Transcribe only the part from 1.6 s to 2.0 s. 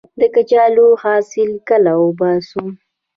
کله